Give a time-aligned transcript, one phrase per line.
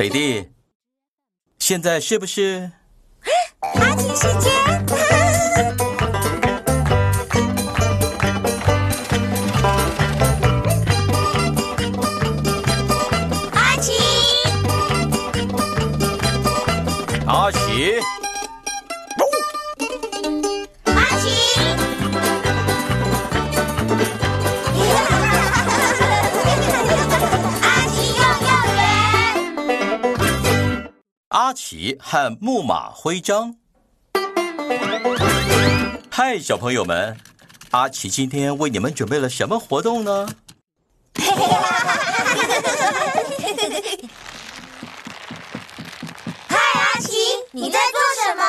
[0.00, 0.48] 北地，
[1.58, 2.70] 现在是不是？
[3.74, 4.50] 阿奇时间。
[13.52, 13.92] 阿奇，
[17.26, 18.00] 阿奇，
[31.50, 33.56] 阿奇和木马徽章。
[36.08, 37.18] 嗨，小朋友们，
[37.72, 40.28] 阿奇今天为你们准备了什么活动呢？
[46.46, 47.16] 嗨，阿奇，
[47.50, 48.44] 你在做什么？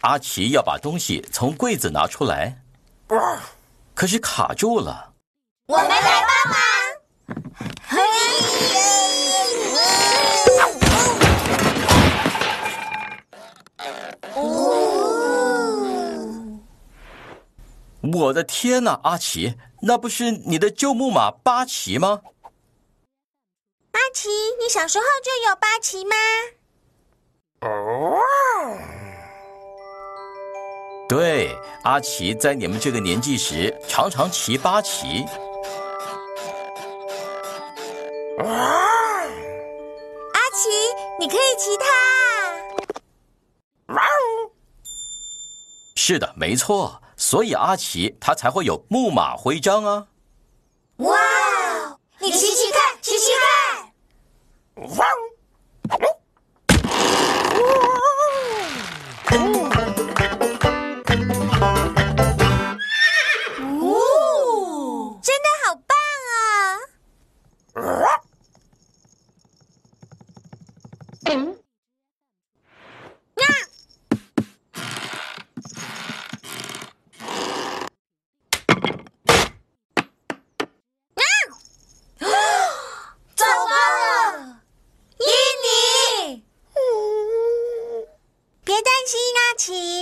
[0.00, 2.56] 阿奇要把东西从柜子拿出来，
[3.92, 5.12] 可是卡住了。
[5.66, 6.13] 我们来
[18.12, 22.20] 我的天哪，阿奇，那不是你的旧木马八奇吗？
[23.92, 24.28] 阿奇，
[24.60, 26.14] 你小时候就有八奇吗？
[27.62, 28.20] 哦
[31.08, 35.24] 对，阿奇在你们这个年纪时，常常骑八奇。
[38.38, 38.84] 阿
[40.52, 40.68] 奇，
[41.18, 41.86] 你可以骑它。
[45.96, 50.06] 是的，没错，所以阿奇他才会有木马徽章啊。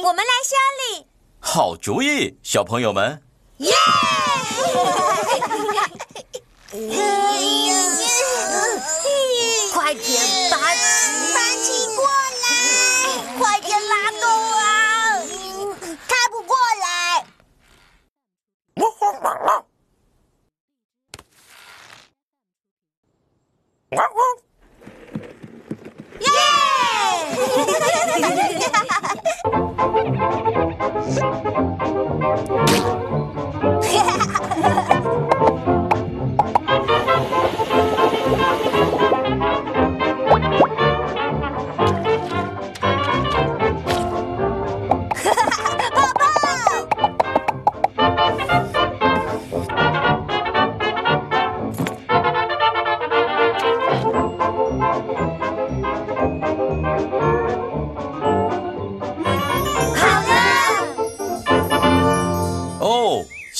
[0.03, 0.57] 我们来修
[0.99, 1.07] 理。
[1.39, 3.23] 好主意，小朋友们。
[3.59, 3.73] 耶！
[9.73, 10.23] 快点，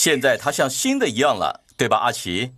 [0.03, 2.55] 现在它像新的一样了，对吧，阿奇？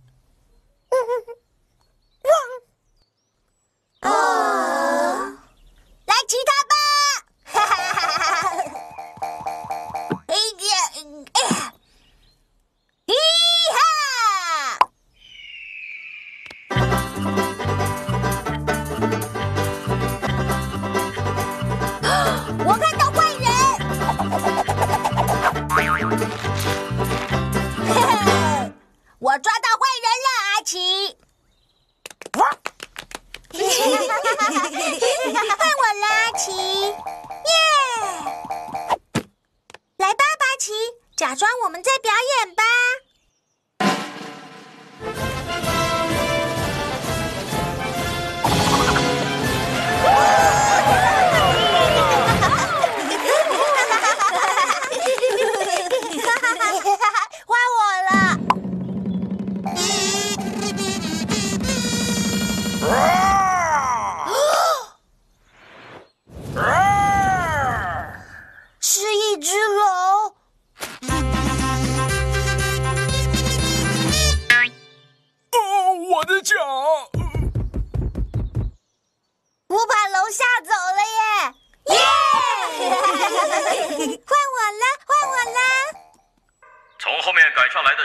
[41.15, 42.11] 假装我们在表
[42.43, 42.74] 演吧。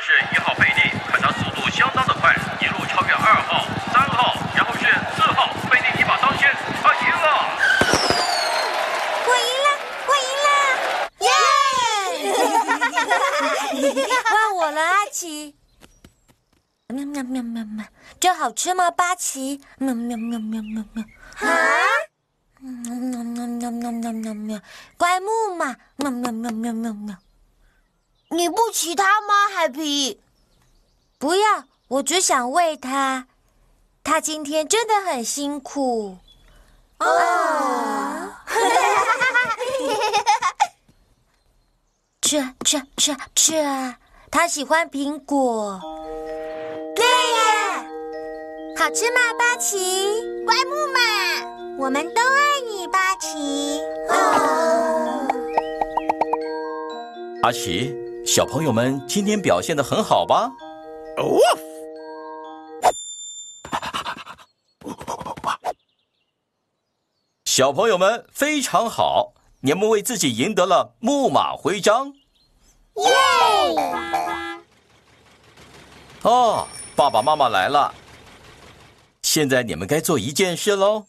[0.00, 6.50] 是一号贝利，可他速度相当的快，一路超越二号、三号，然后是四号贝利一把当先，
[6.82, 7.26] 他赢了。
[9.26, 9.68] 我赢了，
[10.08, 10.48] 我赢了，
[11.20, 11.28] 耶！
[14.24, 15.54] 换我了，阿奇。
[16.88, 17.84] 喵喵喵喵喵，
[18.18, 19.60] 这好吃吗，八奇？
[19.78, 21.04] 喵喵喵喵喵喵,喵。
[21.40, 21.48] 啊！
[22.60, 24.60] 喵喵喵喵喵喵喵，
[24.96, 27.16] 乖木马，喵喵喵喵喵喵,喵。
[28.32, 30.20] 你不骑它吗，海皮？
[31.18, 33.26] 不要，我只想喂它。
[34.04, 36.16] 它今天真的很辛苦。
[36.98, 38.44] 啊！
[42.22, 43.52] 吃吃吃吃！
[44.30, 45.80] 它喜欢苹果。
[46.94, 47.84] 对呀，
[48.78, 50.22] 好吃吗，八奇？
[50.44, 51.00] 乖木马，
[51.84, 53.80] 我们都爱你，八奇。
[57.42, 57.92] 阿奇，
[58.32, 60.52] 小朋友们今天表现的很好吧？
[61.16, 61.36] 哦
[67.44, 69.32] 小朋友们非常好，
[69.62, 72.14] 你们为自己赢得了木马徽章。
[72.94, 73.12] 耶！
[76.22, 77.92] 哦，爸爸妈妈来了，
[79.22, 81.06] 现在你们该做一件事喽。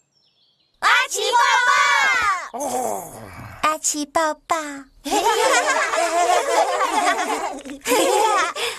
[0.80, 3.51] 阿奇抱抱，阿
[3.82, 4.56] 奇抱抱。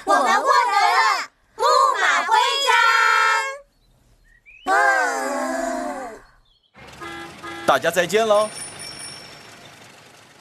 [0.06, 1.64] 我们获得了木
[2.02, 2.34] 马徽
[4.66, 4.74] 章。
[7.66, 8.50] 大家再见喽，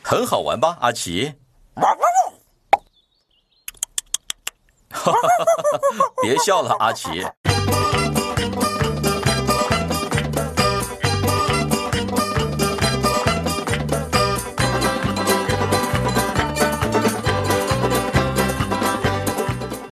[0.03, 1.35] 很好玩吧，阿奇？
[6.23, 7.27] 别笑了，阿奇。